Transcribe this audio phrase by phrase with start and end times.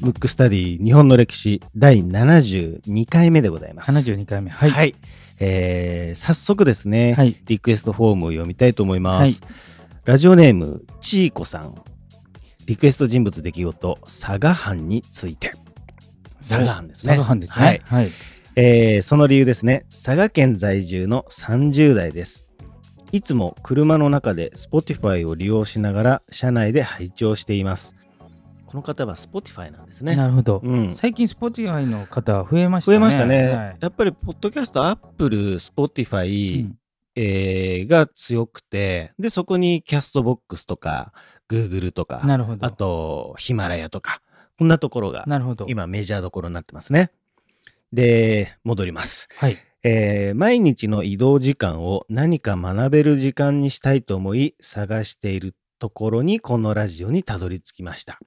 [0.00, 3.92] ムックスタディ日本の歴史第72回目でございます。
[3.92, 4.50] 72回目。
[4.50, 4.70] はい。
[4.70, 4.94] はい。
[5.38, 9.22] えー早速ですね、はいリクエストフォームを読みたいと思います。
[9.22, 9.34] はい
[10.06, 11.74] ラジオネーム、ちーこさん。
[12.64, 15.52] リクエスト人物出来事、佐賀藩について。
[16.38, 17.10] 佐賀藩ですね。
[17.10, 17.64] 佐賀藩ですね。
[17.64, 17.82] はい。
[17.84, 18.10] はい。
[18.56, 19.84] えーその理由ですね。
[19.90, 22.46] 佐賀県在住の30代です。
[23.12, 27.96] いつも車の中で Spotify を利用しながら車内で拝聴しています。
[28.66, 30.14] この方は Spotify なんですね。
[30.14, 30.60] なるほど。
[30.62, 32.98] うん、最近、 Spotify の方増えましたね。
[32.98, 33.48] 増えましたね。
[33.48, 36.76] はいやっぱり、ポッドキャスト、Apple、Spotify、うん
[37.16, 41.12] えーが強くて、で、そこに Castbox とか、
[41.48, 42.64] Google とか、なるほど。
[42.64, 44.22] あと、ヒマラヤとか、
[44.56, 45.66] こんなところがなるほど。
[45.68, 47.10] 今メジャーどころになってますね。
[47.92, 49.28] で、戻ります。
[49.34, 49.58] はい。
[49.82, 58.18] えー毎日の移動時間を何か学べる時間にしたいと思い探しているところにこのラジオにたどり着きました。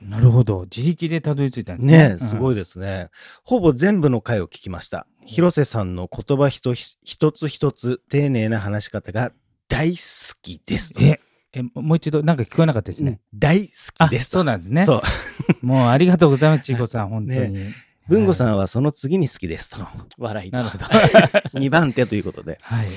[0.00, 0.62] なるほど。
[0.74, 2.18] 自力でたどり着いたんですねね。
[2.18, 3.10] すごいですね。
[3.44, 5.06] ほぼ全部の回を聞きました。
[5.26, 9.32] 広瀬さんの言葉一つ一つ丁寧な話し方が
[9.68, 11.00] 大好きですと。
[11.02, 11.20] え、
[11.52, 13.20] えもう一度、なんか聞こえなかったですうんね。
[13.34, 14.38] 大好あきですと。
[14.38, 14.86] そうなんですね。
[14.86, 15.02] そう。
[15.66, 17.72] もうありがとうございます、ちいこさん、 本当に。
[18.10, 18.34] 文吾ん。
[18.34, 19.86] さんはその次に好きですと。
[20.18, 20.56] 笑いと。
[20.56, 20.84] なるほど。
[21.58, 22.58] 2番手ということで。
[22.62, 22.88] はい。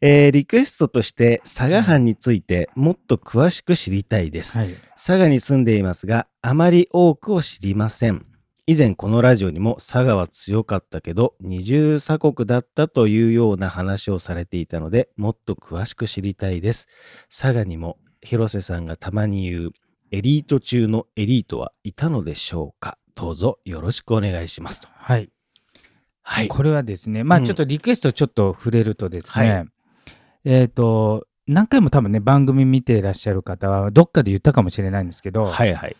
[0.00, 4.58] えーリクエストとして佐賀藩についてもっと詳しく知りたいです。
[4.58, 4.74] はい。
[4.96, 8.26] 佐賀に住んでいますが、あまり多くを知りません。
[8.66, 16.88] 以前このラジオにも佐賀は強かったけど二重鎖国だったというような話をされていたのでもっと詳しく知りたいです。
[17.28, 19.72] 佐賀にも広瀬さんがたまに言う
[20.12, 22.96] エリート中のエリートはいたのでしょうか？
[23.14, 24.88] どうぞよろしくお願いしますと。
[24.94, 25.30] はい。
[26.22, 26.48] はい。
[26.48, 29.68] これはですね、まあうんちょっとリクエストちょっと触れるとですね、はい
[30.44, 35.96] えっ、と、何回も多分ね、番組見ていらっしゃる方は、どっかで言ったかもしれないんですけど、はいはい。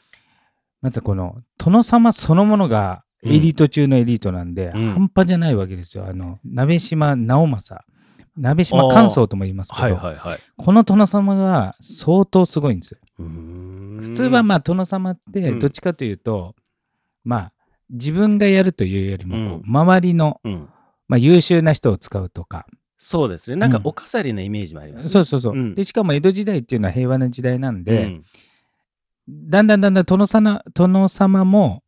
[0.83, 6.07] まずはこの、殿様そのものがエリート中のエリートなんで、うん半端じゃないわけですよ。
[6.07, 7.85] あの、鍋島直政、
[8.37, 10.39] 鍋島寛宗とも言いますけど、はいはいはい。
[10.57, 12.99] この殿様が相当すごいんですよ。
[13.21, 16.55] うーん普通はまあ殿様ってうんどっちかというと、
[17.25, 17.53] まあ
[17.91, 20.69] 自分がやるというよりも周りの、うん
[21.09, 22.67] まあ、優秀な人を使うとか、
[22.99, 23.57] そうですね。
[23.57, 25.11] なんかうんお飾りなイメージもありますね。
[25.11, 28.25] そうそうそう、うんでしかも江戸時代っていうのは平和な時代なんで、うん
[29.29, 31.83] だんだんだんだん殿様殿様も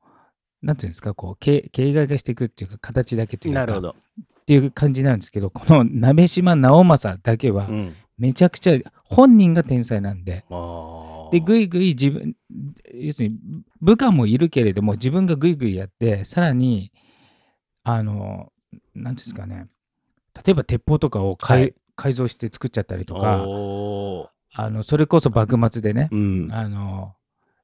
[0.63, 3.91] なんていうんですかこう形形骸化していくっていうか形だけというかなるほど。
[3.91, 10.45] っていう感じなんですけどこの鍋島直政だけはうんめちゃくちゃ本人が天才なんで。
[10.51, 12.37] あーでぐいぐい自分
[12.95, 13.39] 要するに
[13.81, 16.93] 部下もいるけれども自分がぐいぐいやってさらに
[17.85, 18.53] あの
[18.95, 19.67] なんていうんですかね。
[20.45, 21.75] 例えば鉄砲とかを改,、はい。
[21.97, 23.43] 改造して作っちゃったりとか
[24.59, 26.49] あのそれこそ幕末でね、うん。
[26.53, 27.15] あの、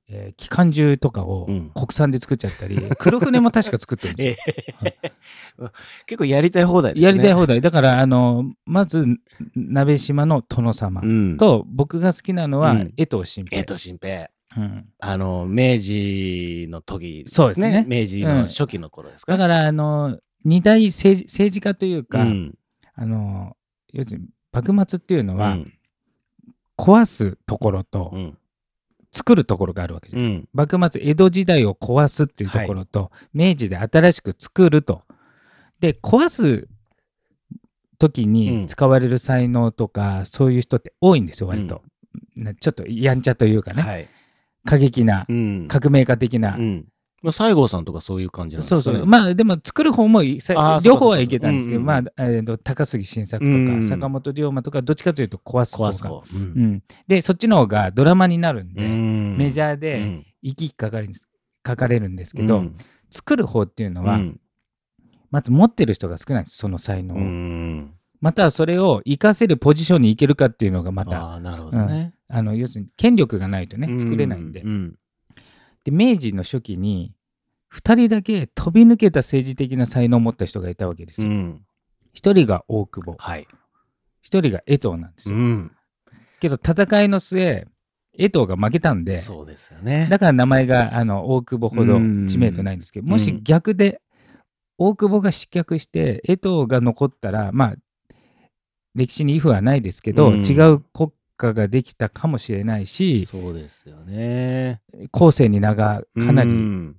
[0.08, 4.54] えー機関銃とかをうん国産で作っちゃったり、 黒船も確か作ってるんですよ。
[4.84, 5.12] えー
[6.06, 7.06] 結構やりたい放題ですね。
[7.06, 7.60] やりたい放題。
[7.60, 9.06] だから、あの、まず、
[9.54, 13.58] 鍋島の殿様うん、と、僕が好きなのはうん、江藤新平。
[13.60, 14.30] 江藤新平。
[14.56, 19.32] うんあの、明治の時そうですね明治の初期の頃ですか。
[19.32, 22.54] だから、あの、二大政治政治家というか、うん
[22.94, 23.56] あの、
[23.92, 25.72] 要するに、幕末っていうのは、うん
[26.78, 28.38] 壊すところとう、ん
[29.12, 30.32] 作るところがあるわけですよ。
[30.32, 35.02] うん幕末、江戸時代を壊すっていうところと、明治で新しく作ると。
[35.80, 36.68] で、壊す
[37.98, 41.82] 時うんに使われる才能とか、そういう人って多いんですよ、割と。
[42.36, 44.08] なちょっとやんちゃというかね、はい。
[44.64, 46.56] 過激な、うん革命家的な。
[47.22, 48.82] うんまあ西郷さんとかそういう感じなんですかね。
[48.82, 49.06] そうそう。
[49.06, 50.22] まあでも作る方も
[50.82, 55.90] 両方はいけたんですけど、うんうんまあ、えーと高杉晋作とか、うん坂本龍馬とか、どっちかというと壊す方が。
[55.90, 56.16] 壊す方。
[56.16, 61.28] ううんん、で、そっちの方がドラマになるんで、メジャャーで生きかれるんです
[61.66, 62.64] 書かれるんですけど、
[63.10, 64.20] 作る方っていうのは、
[65.30, 67.18] まず持ってる人が少ないんです、その才能を。
[67.18, 72.14] うんまたはそれを活かせるポジションに行けるかっていうのがまた、ああ、なるほどね。
[72.28, 74.60] あの要するに権力がないとね、作れないんで。
[74.62, 74.94] うん
[75.84, 77.12] で、明治の初期に、
[77.72, 81.28] 2人だけ飛び抜けた政治的な才能を持った人がいたわけですよ。
[81.28, 81.64] うん
[82.14, 83.48] 1人が大久保、はい。
[84.22, 85.36] 1人が江藤なんですよ。
[85.36, 85.72] うん
[86.40, 87.68] けど、戦いの末、
[88.18, 90.08] 江藤が負けたんで、そうですよね。
[90.10, 91.94] だから名前があの大久保ほど
[92.28, 94.02] 知名度ないんですけど、うんもし逆で
[94.76, 97.74] 大久保が失脚して江藤が残ったら、まあ、
[98.94, 104.82] 歴史にイフはないですけど、うん違う国家ができたかもしれないし、そうですよね。
[105.12, 106.96] 後世に名がかなりうん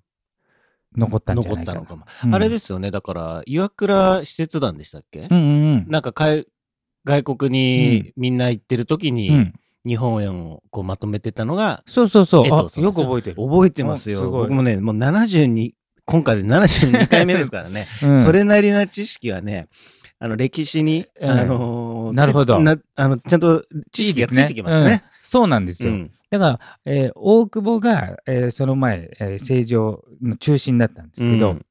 [0.98, 1.82] 残ったんじゃ残ないかな。
[1.82, 2.06] ったのかも。
[2.26, 2.92] うんあれですよね。
[2.92, 5.28] だから、岩倉使節団でしたっけ？
[5.30, 5.42] うんう
[5.78, 6.46] んなんかかい
[7.06, 9.36] 外国にみんな行ってる時に、うん。
[9.36, 9.54] うん
[9.86, 12.48] 日本円をこうまとめてたのがそうそうそう。
[12.48, 13.36] よよく覚えてる。
[13.36, 14.32] 覚えてますよ。
[14.32, 15.72] 僕もね、もう72、
[16.06, 17.88] 今回で72回目ですからね。
[18.02, 19.68] うんそれなりな知識はね、
[20.20, 25.04] あの歴史に、ええあのーなるほどあのちゃんと知識がついてきましたうんね。
[25.34, 25.94] そうなんですよ。
[25.94, 26.12] うん。
[26.30, 29.76] だから、えー大久保が、えーその前、えー政治
[30.24, 31.66] の中心だったんですけど、うん。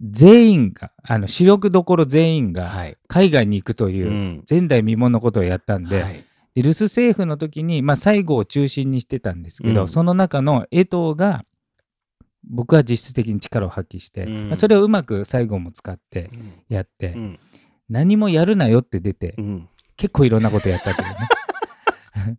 [0.00, 2.96] 全員が、あの主力どころ全員がはい。
[3.06, 4.44] 海外に行くというう、ん。
[4.48, 6.24] 前代未聞のことをやったんで、はい。
[6.54, 9.88] で留守政府の時に、まあ、最後を中心にしてたんですけど、うん。
[9.90, 11.44] その中の江藤が
[12.48, 14.48] 僕は実質的に力を発揮して、うん。
[14.48, 16.30] まあそれをうまく最後も使って
[16.70, 17.38] やって、うん。
[17.90, 19.68] 何もやるなよって出て、うん。
[19.98, 21.14] 結構いろんなことやったけどね。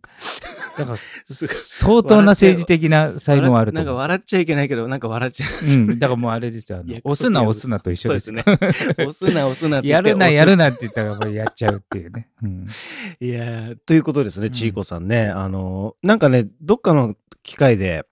[0.78, 3.92] だからす相当な政治的な才能はあるとなんか。
[3.94, 5.66] 笑っちゃいけないけど、なんか笑っちゃう。
[5.66, 6.82] うん、だからもうあれですよ。
[7.04, 8.42] 押すな押すなと一緒ですね。
[8.98, 10.62] 押すな押すなって言やるなやるな。
[10.62, 12.28] なって言ったらもうやっちゃうっていうね。
[12.42, 12.68] うん、
[13.20, 15.28] いやーということですね、うんちいこさんね。
[15.28, 18.04] あのーなんかね、どっかの機会で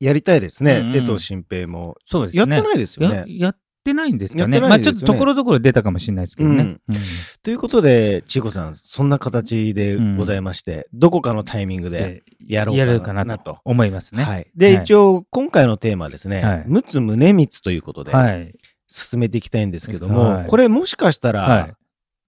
[0.00, 0.78] やりたいですね。
[0.78, 1.96] うんうん江藤新平も。
[2.06, 2.40] そうですね。
[2.40, 3.24] やってないですよねや。
[3.26, 4.58] やってないんですかね。
[4.58, 6.78] やってまあちょっとところどころ出たかもしれないですけどね。
[6.88, 6.96] うん
[7.42, 13.58] ということで、ちいこさん、そんな形でございまして、どこかのタイミングででやろうかなと。
[13.64, 14.24] 思いますね。
[14.24, 14.46] はい。
[14.56, 18.54] で、はい一応、今回のテーマはですね、はい陸奥宗光ということで、はい。
[18.88, 21.74] 進めていきたいんですけども、はいこれもしかしたら、はい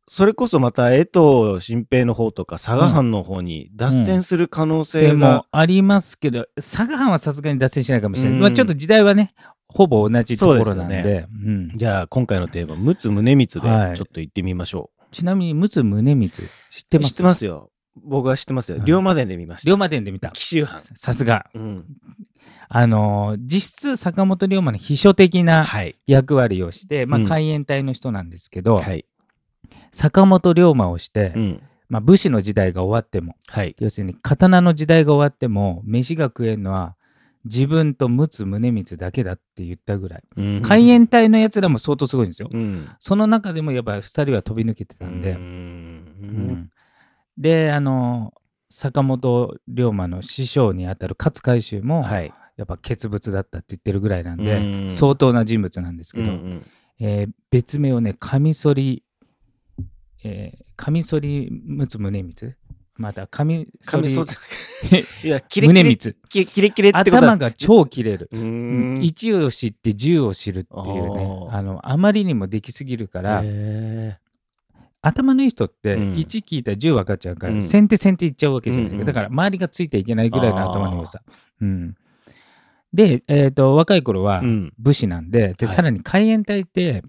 [0.09, 8.33] それこそまた江藤新平の方とか佐賀藩の方に脱線する可能性性が、もありますけど、佐賀藩はさすがに脱線しないかもしれない。
[8.35, 9.35] うんまあちょっと時代はね、
[9.69, 11.27] ほぼ同じところなんですで。
[11.45, 17.01] うんじゃあ今回のテーマ、陸奥宗光はいでちょっと行ってみましょちなみに、陸奥宗光、知ってう。
[17.01, 17.11] ます？
[17.13, 17.71] 知ってますよ。
[18.05, 18.79] 僕は知ってますよ。
[18.79, 19.69] はい龍馬伝で見ました。
[19.71, 20.31] 龍馬伝で見た。
[20.31, 20.81] 紀州藩。
[20.81, 21.47] さすが。
[21.55, 21.85] うん。
[22.69, 25.97] あのー実質坂本龍馬の秘書的なはい。
[26.07, 29.07] 役割をして、まあうん海援隊の人なんですけど、はい。
[29.93, 31.63] 坂本龍馬をして、うん。
[31.89, 33.77] まあ武士の時代が終わっても、はい。
[33.79, 36.96] 要するに刀の時代が終わっても、飯が食えるのは
[37.47, 40.23] 自分と陸奥宗光だけだって言ったぐらい。
[40.37, 42.49] うん海援隊のやつらも相当すごいんですよ。
[42.53, 42.89] うん。
[42.99, 46.71] その中でもやっぱ2人は飛び抜けてたんで、ううんん
[47.39, 48.35] であの
[48.69, 52.33] 坂本龍馬の師匠にあたる勝海舟も、はい。
[52.57, 56.67] やっぱ傑物だったって言ってるぐらいなんで、うん相当な人物なんですけど、うん
[56.99, 59.05] えー別名をねカミソリ、
[60.25, 62.55] えー、カミソリ陸奥宗光
[62.99, 64.05] また髪そう
[65.23, 67.33] いや、キレキレ、宗光キレキレってことは。
[67.33, 68.95] 頭が超切れる、うーうん。
[69.01, 69.03] ん。
[69.03, 74.19] 一を知って十を知るっていうねあのあまりにもできすぎるから、へ
[75.03, 76.15] 頭のいい人ってうん。
[76.15, 77.63] 1聞いたら10分かっちゃうから、うん。
[77.63, 79.07] 先手先手いっちゃうわけじゃないですか、うんうん。
[79.07, 81.21] だから周りがついていけないぐらいの頭の良さ。
[81.61, 81.95] うん、
[82.93, 84.43] で、えー、と若い頃は。
[84.79, 85.75] 武士なんで,、ではい。
[85.75, 87.03] さらに海援隊って、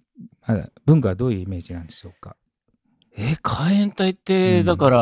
[0.45, 2.35] まあ文化はどういうイメージなんでしょうか？
[3.17, 4.65] え、海援隊って、うん。
[4.65, 4.97] だから、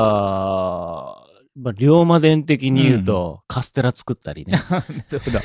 [1.57, 4.61] まあ、龍馬伝的に言うと、カステラ作ったりね。
[4.69, 5.39] なるほど。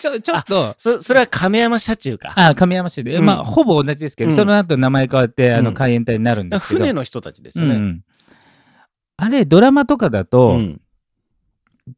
[0.00, 2.32] ちょちょっとそそれは亀山社中か。
[2.34, 3.24] あ亀山市で、うん。
[3.24, 4.36] まあほぼ同じですけど、うん。
[4.36, 5.64] その後名前変わってあうん。
[5.66, 7.74] の海援隊になるんですけど、船の人たちですよね。
[7.76, 8.00] うんうん。
[9.16, 10.81] あれドラマとかだと、うん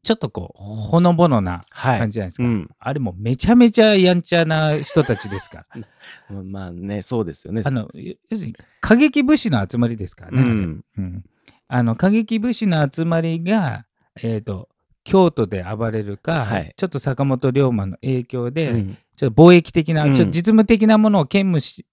[0.05, 1.99] ちょっとこうほのぼのなはい。
[1.99, 2.69] 感じじゃないですか、うん。
[2.77, 5.87] あれもうめちゃめちゃやんちゃな人たちですから。
[6.43, 7.63] まあね、そうですよね。
[7.65, 10.85] あの要するに過激武士の集まりですからね、うん。
[10.97, 11.23] うん。
[11.67, 13.87] あの過激武士の集まりが、
[14.21, 14.69] えー、と
[15.03, 16.73] 京都で暴れるか、はい。
[16.77, 18.97] ちょっと坂本龍馬の影響で、うん。
[19.15, 20.15] ちょっと貿易的な、うん。
[20.15, 21.87] ちょっと実務的なものを兼務し、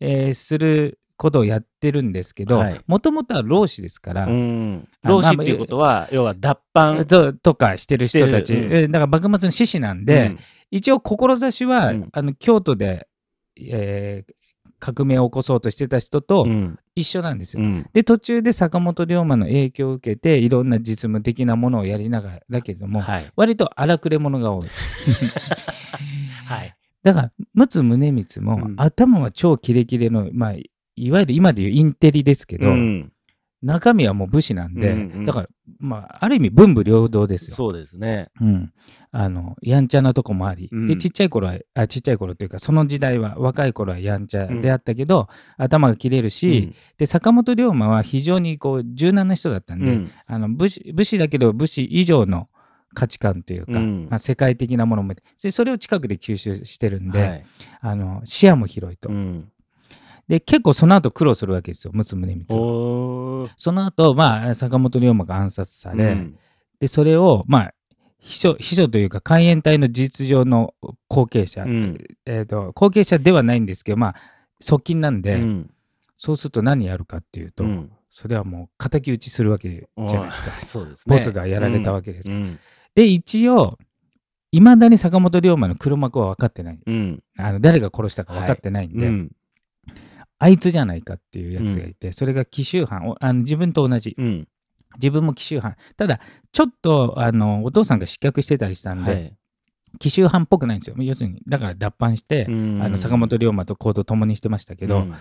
[0.00, 7.06] えーすることをやってるんですけどはいもともとは浪士ですから、老子っていうことは、要は脱版。
[7.08, 10.36] そうとかしてる人たち、うんえーだから幕末の志士なんで、
[10.70, 13.08] 一応志は、うんあの京都で、
[13.56, 14.32] えー
[14.78, 16.78] 革命を起こそうとしてた人とうん。
[16.94, 17.62] 一緒なんですよ。
[17.62, 17.86] うん。
[17.92, 23.32] で途中で坂本龍馬の影響を受けていろんな実務的なものをやりながらだけども、はい。
[23.36, 24.68] 割と荒くれ者が多い。
[26.46, 26.76] はい。
[27.02, 30.54] だから陸奥宗光も、うん頭は超キレキレの、まあ、
[30.96, 33.12] いわゆる今でいうインテリですけど、うん。
[33.62, 35.48] 中身はもう武士なんで、うんうんだから、
[35.78, 37.56] まあ、ある意味文武両道ですよ。
[37.56, 38.30] そうですね。
[38.40, 38.72] うん、
[39.10, 40.86] あのやんちゃなとこもあり、うん。
[40.86, 50.10] でちっちゃい頃はあちっちゃい頃というかその時代は若い頃はやんちゃであったけど、頭が切れるし、で坂本龍馬は非常にこう柔軟な人だったんで、うん。
[50.26, 52.48] あの武士武士だけど武士以上の
[52.94, 54.06] 価値観というか、うん。
[54.10, 57.46] まあ、世界的なものもでそれを近くで吸収してるんで、はい。
[57.80, 59.50] あの視野も広いと、うん
[60.28, 66.38] で結構その後苦労するわけですよ陸奥宗光その後、まあ坂本龍馬が暗殺され、うん
[66.78, 67.74] でそれをまあ
[68.18, 70.74] 秘書秘書というか海援隊の事実上の
[71.08, 74.14] 後継者、うんえー、と後継者ではないんですけどまあ
[74.60, 75.70] 側近なんで、うん
[76.18, 80.50] そうすると何やるかっていうと、うんそれはもう敵討ちするわけじゃないですか。
[80.64, 81.14] そうですね。
[81.14, 82.40] ボスがやられたわけですから。
[82.40, 82.58] うん。
[82.94, 83.78] で、一応、
[84.52, 86.80] いまだに坂本龍馬の黒幕は分かってない。
[86.86, 87.22] うん。
[87.36, 89.32] あの誰が殺したか分かってないんで、うん。
[90.38, 94.14] あいつじゃないかっていうやつがいて、それが紀州藩おあの自分と同じ。
[94.18, 94.48] うん。
[94.96, 96.20] 自分も紀州藩ただ
[96.52, 99.36] ちょっとあのお父さんが失脚してたりしたんで、はい。
[99.98, 100.96] 紀州藩っぽくないんですよ。
[100.98, 102.82] 要するにだから脱藩して、うん。
[102.82, 105.14] あの坂本龍馬と行動共にしてましたけど、うん。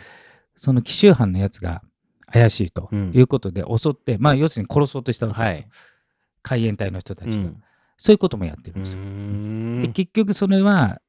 [0.56, 1.82] その紀州藩のやつが
[2.32, 3.12] 怪しいとうん。
[3.14, 5.70] いうことで襲って、まあ要するに殺そうとしたわけですよ、はい。
[6.42, 7.64] 海援隊の人たちが、うん。
[7.98, 9.82] そういうこともやってるうんですよ、ん。
[9.82, 11.02] で結局それは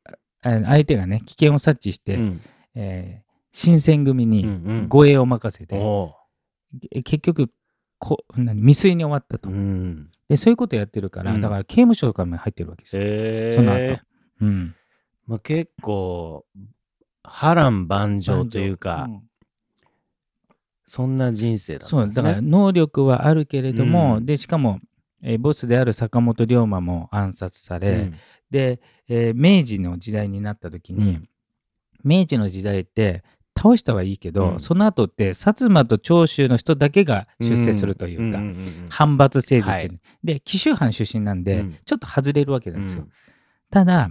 [0.43, 2.41] あ相手がね危険を察知して、うん。
[2.75, 3.26] えー
[3.59, 4.49] 新選組うんにう
[4.83, 4.89] ん。
[4.89, 6.15] 護衛を任せて、お
[6.91, 7.51] え結局
[7.99, 10.11] こ何未遂に終わったと、ーうん。
[10.29, 11.41] でそういうことやってるから、うん。
[11.41, 13.79] だから刑務所とかも入ってるわけですよ、へその後。
[13.79, 14.01] え。
[14.43, 14.75] うん、
[15.27, 16.45] まあ結構
[17.23, 19.23] 波乱万丈というかん。
[20.85, 22.23] そんな人生だったそうんですね。
[22.25, 24.27] だから能力はあるけれども、うん。
[24.27, 24.81] でしかも、
[25.23, 28.15] えーボスである坂本龍馬も暗殺され、うん。
[28.51, 31.29] で、えー明治の時代になった時に、うん。
[32.05, 33.25] 明治の時代って
[33.57, 34.61] 倒したはいいけど、うん。
[34.61, 35.35] その後って薩
[35.65, 38.41] 摩と長州の人だけが出世するというか、
[38.91, 41.77] 反閥政治っていうはで紀州藩出身なんで、うん。
[41.85, 43.03] ちょっと外れるわけなんですよ。
[43.03, 43.11] うん。
[43.71, 44.11] ただ、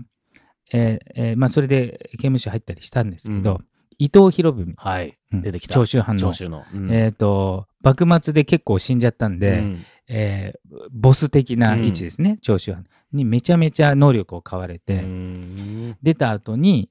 [0.74, 3.66] えーえーまあ、それで刑務所入ったりしたんですけど、うん。
[3.98, 5.18] 伊藤博文、はい。
[5.32, 5.42] うん。
[5.42, 5.74] 出てきた。
[5.74, 6.22] 長州藩の。
[6.22, 6.64] 長、州の。
[6.74, 6.92] うん。
[6.92, 9.86] えー、と幕末で結構死んじゃったんで、うん。
[10.08, 15.98] えーボス的な位置ですね、長州藩にめちゃめちゃ能力を買われて、うん。
[16.04, 16.90] 出た後に、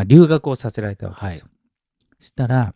[0.00, 1.46] まあ、留学をさせられたわけですよ。
[2.18, 2.74] そしたら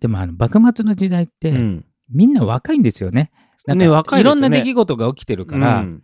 [0.00, 1.84] でもあの幕末の時代って、うん。
[2.10, 3.30] みんな若いんですよね。
[3.66, 6.02] なんかね若いろんな出来事が起きてるから、うん。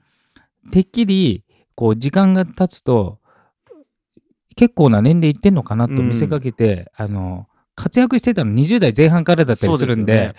[0.71, 3.19] てっきりこう時間が経つと
[4.57, 10.35] 結構な年齢いってんのかなと見せかけて、あの活躍してたの20代前半からだったりするんででね。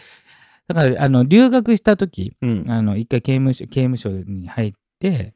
[0.67, 2.65] だからあの留学した時うん。
[2.69, 5.33] あの一回刑務所刑務所に入って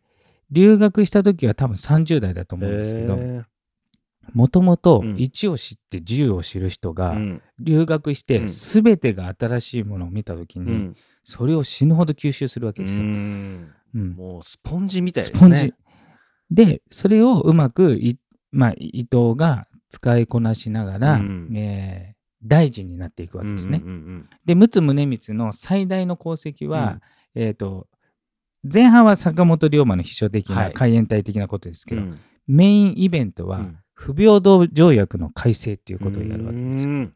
[0.52, 3.44] 留学した時は多分30代だと思うんですけどへ
[4.34, 5.16] もともとうん。
[5.16, 7.42] 1を知って10を知る人ーがうん。
[7.60, 8.48] 留学してうん。
[8.48, 10.96] 全てが新しいものを見た時にうん。
[11.24, 13.02] それを死ぬほど吸収するわけうですよ。
[13.02, 13.74] ん。
[13.96, 14.12] うん。
[14.12, 15.74] もうスポンジみたいスポンですね
[16.52, 16.56] ジ。
[16.56, 18.18] で、それをうまくい、
[18.52, 21.52] まあ、伊藤が使いこなしながら、うん。
[21.56, 23.82] えー大臣になっていくわけですね。
[23.84, 27.02] うんうんで、陸奥宗光の最大の功績は、
[27.36, 27.88] えっ、と、
[28.64, 30.74] 前半は坂本龍馬の秘書的はない。
[30.74, 32.20] 海援隊的なことですけど、うん。
[32.48, 33.78] メインイベントはうん。
[33.94, 36.90] 不平等条約の改正っていうことをやるわけですよ。
[36.90, 37.14] うん。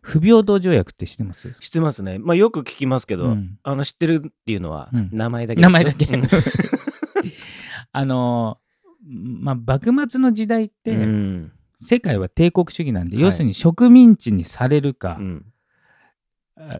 [0.00, 1.54] 不平等条約って知ってます？
[1.60, 2.18] 知ってますね。
[2.18, 3.58] まあよく聞きますけど、うん。
[3.62, 5.10] あの知ってるっていうのはうん。
[5.12, 5.64] 名前だけです。
[5.64, 6.04] よ名前だけ。
[6.06, 6.28] うん。
[7.92, 8.62] あのー
[9.04, 11.52] まあ、幕末の時代って、うん。
[11.76, 13.24] 世界は帝国主義なんで、はい。
[13.24, 15.18] 要するに植民地にされるか、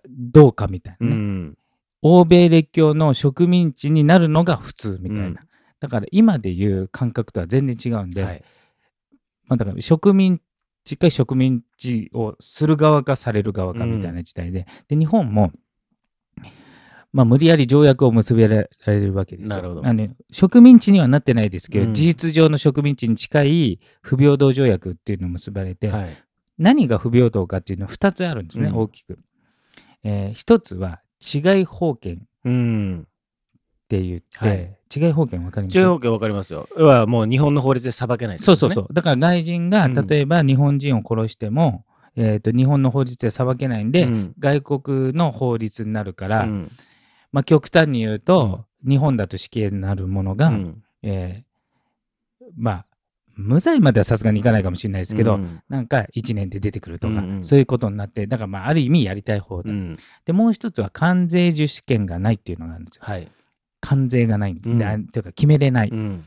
[0.09, 1.59] どうかみたいなね、うん
[2.03, 5.27] 欧米列強の植民地になるのが普通みたいな。
[5.27, 5.37] うん。
[5.81, 8.45] だから今でいう感覚とは全然違うんで、はい。
[9.47, 10.41] まあ、だから植民
[10.85, 15.53] 地か植民地をする側かされる側かみたいな時代で、で日本も、
[17.13, 19.57] まあ、無理やり条約を結べられるわけですよ。
[19.57, 19.87] なるほど。
[19.87, 21.95] あの植民地にはなってないですけど、うん。
[21.95, 26.17] 事実上の植民地に近い不平等条約っていうのを結ばれて、はい。
[26.59, 28.77] 何が不平等かっていうのは2つあるんですね、うん。
[28.77, 29.19] 大きく。
[30.05, 33.07] えー一つは違い法権っうん。
[33.89, 34.79] て言って、はい。
[34.95, 35.75] 違い法権わかります？
[35.75, 36.69] 中央圏わかりますよ。
[36.79, 38.67] 要はもう日本の法律で裁けないってことですね。
[38.67, 38.95] そうそうそう。
[38.95, 39.95] だから外人がうん。
[40.07, 41.85] 例えば日本人を殺しても、
[42.17, 44.35] えー、と日本の法律で裁けないんで、うん。
[44.39, 46.71] 外国の法律になるから、うん。
[47.33, 50.83] まあ、極端に言うと、日本だと死刑になるものが、うん。
[51.03, 51.53] えー
[52.57, 52.87] まあ
[53.37, 55.63] 無罪まではさすがにいかないかもしれないですけど、うん。
[55.69, 57.45] なんか1年で出てくるとか、うんうん。
[57.45, 59.97] そういうことになってだからまあある意味やりたい方だ、うん。
[60.25, 63.03] でもう一つは関税受資権がないっていうのがあるんですよ。
[63.05, 63.29] はい。
[63.81, 64.79] 関税がないんです、うん。
[64.79, 66.25] であというか決めれない、うん。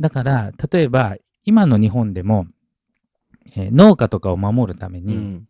[0.00, 2.46] だから例えば今の日本でも、
[3.56, 5.48] えー農家とかを守るために、うん。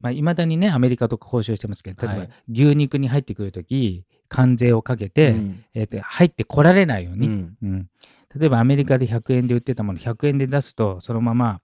[0.00, 2.30] まあ、未だにねアメリカとか交渉してますけど例えば、はい。
[2.50, 5.64] 牛肉に入ってくるとき関税をかけて、うん。
[5.74, 7.56] えーと入ってこられないように、うん。
[7.62, 7.88] うん
[8.34, 11.60] 例えばアメリカで100円で売ってたもの100円で出すとそのまま、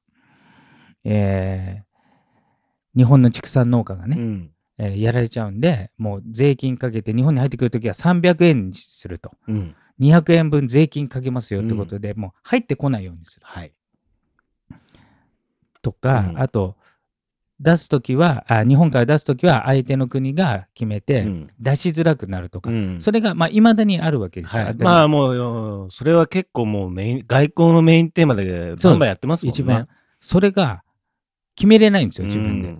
[1.04, 1.92] えー
[2.94, 4.50] 日本の畜産農家がね、うん。
[4.76, 9.32] えーやられちゃうんでもう税金かけて日本に入ってくるときは300円にすると。
[9.48, 9.74] うん。
[9.98, 13.46] 200円分税金かけますよってことで、もう入ってこないようにする。
[13.46, 13.72] はい。
[15.80, 16.40] とか、うん。
[16.40, 16.76] あと
[17.62, 24.64] 出すときはあ日本から出すときは相手の国が決めて、うん出しづらくなるとか、うんそれがまあ未だにあるわけですよ。
[24.64, 29.54] はい、でまあもう、それは結構もうメイン、外交のメインテーマでバンバンやってますもんね。
[29.54, 29.88] 一番
[30.20, 30.82] それが
[31.54, 32.74] 決めれないんですよ、自分で。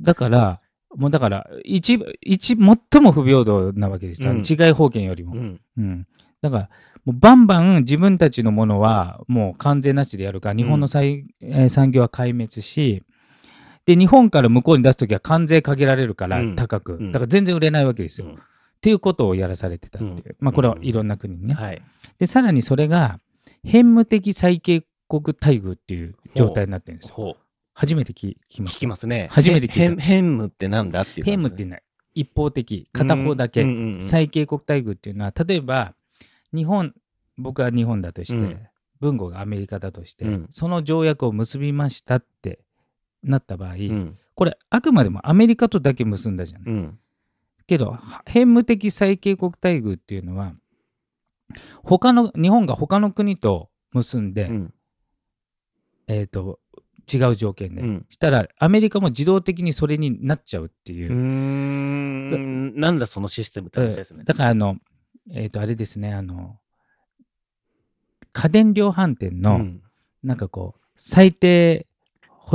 [0.00, 0.60] だから、
[0.94, 4.32] もうだから、一、一、最も不平等なわけですよ。
[4.32, 5.34] うん違い保険よりも。
[5.34, 5.60] うん。
[5.78, 6.06] うん。
[6.42, 6.70] だから、
[7.04, 13.02] もうバンバン自分たちのものはもう完全なしでやるから、日本の産,、えー産業は壊滅し、
[13.86, 18.26] で、日本から向こうに出すときは関税かけられるからうん高く、うんだから全然売れないわけですよ。
[18.28, 18.36] うんっ
[18.84, 20.12] ていうことをやらされてたっていう。
[20.12, 21.54] うんまあ、これはいろんな国にね。
[21.54, 21.80] はい。
[22.18, 23.18] で、さらにそれが、
[23.62, 27.38] 変無的最恵国待遇っていう状態になってるんですよ。
[27.72, 28.78] 初めて聞きま聞す。
[28.80, 29.28] きますね。
[29.30, 31.30] 初めて聞変無ってなんだっていうね。
[31.30, 31.80] 変無っていうのは
[32.14, 33.64] 一方的、片方だけ。
[34.00, 35.94] 最恵国待遇っていうのは例えば
[36.52, 36.94] 日本
[37.38, 38.60] 僕は日本だとして、うん
[39.00, 42.60] 文語がアメリカだとして、うんその条約を結びましたって
[43.24, 44.18] なった場合、うん。
[44.34, 46.72] これあくまでもアメリカとだけ結んだじゃない。
[46.72, 46.98] うん。
[47.66, 50.54] けどは変無的最恵国待遇っていうのは
[51.82, 54.74] 他の日本が他の国と結んで、うん。
[56.06, 56.60] えー、と
[57.12, 62.78] 違う条件で、うんしたらアメリカも自動的にそれになっちゃうっていううーん。
[62.78, 64.24] なんだそのシステムって話ですね。
[64.24, 64.76] だからあの、
[65.32, 66.58] えっ、と、あれですね、あの、
[68.32, 69.80] 家電量販店の、うん
[70.22, 71.86] なんかこう、最低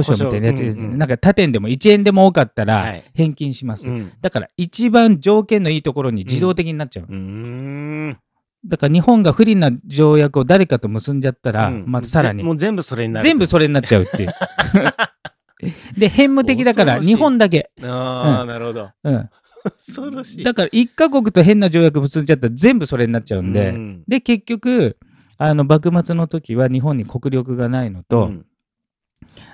[0.02, 3.88] 保証みたいなやつですね、保証うんうんなんか他店でも1円でも多かったはらい返金します。
[3.88, 7.06] うんだから一番条件のいいところに自動的になっちゃう。
[7.08, 8.18] うーん。
[8.66, 13.24] だから日本が不利な条約を誰かと結んじゃったら、うんまたさらにぜもう全部それになる。
[13.24, 14.34] 全部それになっちゃうっていう。
[15.98, 17.72] で、変無的だから日本だけ。
[17.82, 18.90] ああ、うんなるほど。
[19.04, 19.30] うん、
[19.78, 20.44] 恐ろしい。
[20.44, 24.98] だから一カ国と変な条約結んじゃったら全部それになっちゃうんで、うんで、結局、
[25.38, 28.46] あの幕末の時は日本に国力がないのと、うん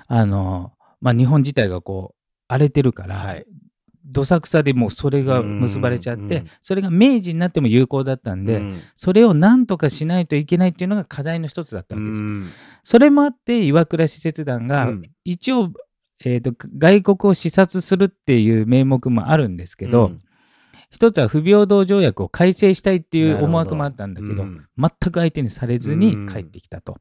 [0.06, 2.16] あのまあ、日本自体がこう
[2.48, 3.46] 荒れてるから、はい。
[4.08, 8.80] どさくさでもうそれが結ばれちゃって、それが明治になっても有効だったんで、うん。
[8.94, 12.22] それをなんとかしないといけないっていうのが課題の一つだったわけです。
[12.84, 15.02] それもあって岩倉使節団が、うん。
[15.24, 15.72] 一応、
[16.24, 20.22] えーと外国を視察するっていう名目もあるんですけど、うん。
[20.90, 24.66] 一つは不平等条約を改正したいっていう思惑もあったんだけど、うん。
[24.78, 26.98] 全く相手にされずに帰ってきたと。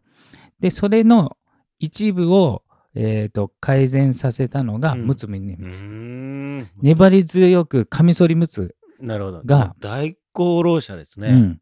[0.60, 1.38] で、それの
[1.86, 6.72] 一部を、えー、と改善させたのがうん陸奥宗う光。
[6.82, 9.42] 粘り強くカミソリ陸奥、なるほど。
[9.44, 11.30] が大功労者ですね。
[11.30, 11.62] うん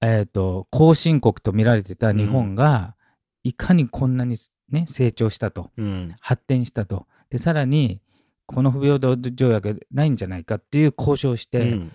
[0.00, 2.96] えー、と後進国と見られてた日本が、
[3.44, 4.36] いかにこんなに、
[4.70, 7.06] ね、成長したと、うん発展したと。
[7.30, 8.00] で、さらに、
[8.46, 11.92] この不平等条約がないんじゃないかっていう交渉をして、うん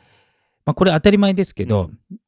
[0.65, 2.19] まあ、これ当たり前ですけど、うん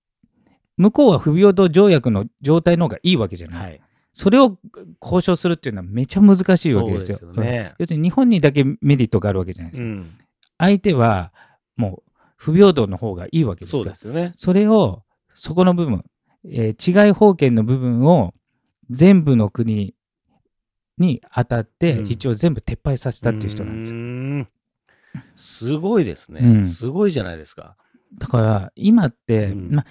[0.79, 3.59] 向こうは不平等条約の状態の方がいいわけじゃない。
[3.59, 3.81] はい。
[4.13, 4.57] それを
[5.01, 7.17] 交渉するっていうのはめちゃ難しいわけですよ。
[7.17, 9.87] すよねうん要するに日本にだけメリットがあるわけじゃないですか。
[9.87, 10.17] うん
[10.57, 11.31] 相手は
[11.77, 14.33] もう不平等の方がいいわけですからそね。
[14.35, 16.03] それをそこの部分、
[16.45, 18.33] えー違い法権の部分を
[18.89, 19.95] 全部の国
[20.97, 24.47] に当たって、うん一応全部撤廃させたっていう人なんですよ。
[25.35, 27.77] すごいですね、うんすごいじゃないですか。
[28.17, 29.85] だから今って、うんま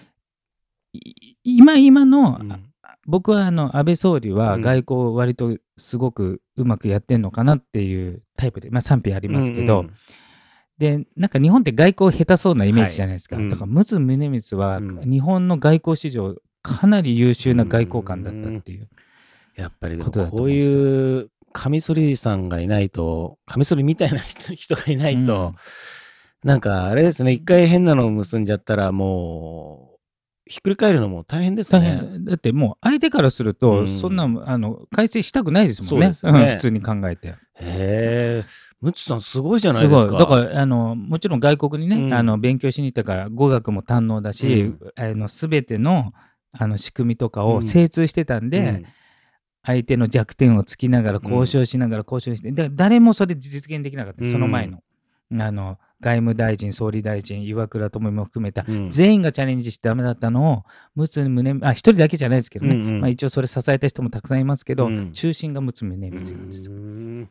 [0.92, 2.67] い今今の、うん
[3.06, 4.62] 僕はあの安倍総理はうん。
[4.62, 9.94] 外交を割とすごくうまくやってんのかなっていうタイプで、まあ、賛否ありますけど、うんうん。
[10.78, 13.50] でなんか日本って外交下手そうなイメージじゃないですか、はいうん。
[13.50, 15.10] だから陸奥宗光はうん。
[15.10, 18.88] 日本の外交史上かなり優秀な外交官だったっていう、
[19.56, 20.12] やっぱりこ
[20.44, 25.54] ういうカミソリさんがいないと、カミソリみたいな人人がいないと、
[26.44, 29.97] なんかあれですね、一回変なのを結んじゃったらもう、
[30.48, 31.98] ひっくり返るのも大変です大ね。
[32.00, 32.34] 変だ。
[32.34, 33.98] ってもう相手からすると、うん。
[34.00, 36.06] そんなあの改正したくないですもんね。
[36.06, 36.10] ね。
[36.10, 36.12] ん
[36.56, 37.28] 普通に考えて。
[37.28, 38.44] へえ、
[38.80, 40.00] ムツさんすごいじゃないですか。
[40.00, 40.18] すごい。
[40.18, 42.14] だからあのもちろん外国にね、うん。
[42.14, 44.78] あの勉強しに行ったから語学も堪能だし、うん。
[44.96, 46.12] あの全ての
[46.52, 47.56] あの仕組みとかうん。
[47.56, 48.84] を精通してたんで、うん。
[49.64, 54.82] 相手の弱点を突きながら交渉しながら交渉して、で誰もそれ実現できなかった、うんその前の
[55.30, 58.90] あの外務大臣総理大臣岩倉智美も含めた、うん。
[58.90, 60.64] 全員がチャレンジしてダメだったのを
[60.96, 63.00] 陸奥宗あ一人だけじゃないですけどね、うんうん。
[63.00, 65.12] まあ、一応それ支えた人もたくさんいますけど、うん。
[65.12, 66.64] 中心が陸奥宗光なんです。
[66.64, 66.72] よ。
[66.72, 67.30] うん。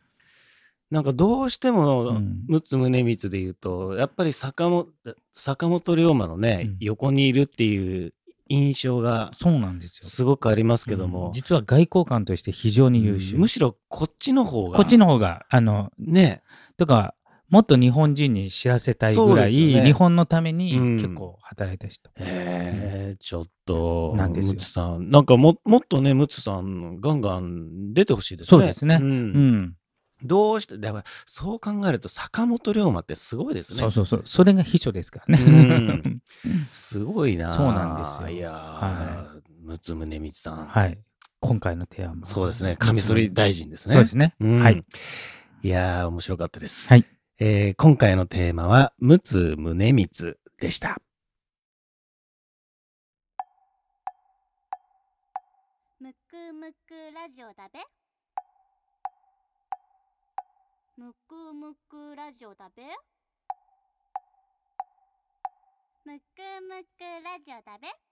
[0.91, 2.45] なんかどうしても、うん。
[2.47, 4.87] 陸奥宗光で言うと、やっぱり坂本
[5.33, 6.77] 坂本龍馬のね、うん。
[6.79, 8.13] 横にいるっていう
[8.49, 10.07] 印象がそうなんですよ。
[10.07, 11.31] すごくありますけども、うん。
[11.31, 13.37] 実は外交官として非常に優秀。
[13.37, 16.43] むしろこっちの方が、こっちの方が、あの、ね、
[16.77, 17.13] とか、
[17.49, 22.09] もっと日本人に知らせたいぐらい、ね日本のためにうん結構働いた人。
[22.17, 28.49] えー、ちょっと、なんですよムツさん、なんかももっとね、ムツさん、ガンガン出てほしいですね。
[28.49, 29.75] そうですねんうん。
[30.23, 33.79] どうして、だからそう考えると、坂本龍馬ってすごいですね。
[33.79, 34.21] そうそうそう。
[34.25, 35.43] それが秘書ですからね。
[35.45, 36.21] うん
[36.73, 37.55] すごいな。
[37.55, 40.65] そうなんですよいやー、は陸奥宗光さん。
[40.67, 40.97] はい。
[41.39, 42.25] 今回のテーマ。
[42.25, 42.75] そうですね。
[42.77, 43.93] カミソリ大臣ですね。
[43.93, 44.35] そうですね。
[44.39, 44.83] うんはい。
[45.63, 46.89] いやー、面白かったです。
[46.89, 47.05] はい。
[47.39, 50.99] えー今回のテーマは、陸奥宗光でした。
[55.99, 57.79] むくむくラジオだべ。
[60.97, 62.81] むくむくラジオだべ。
[66.05, 68.06] むくむくラジオだべ。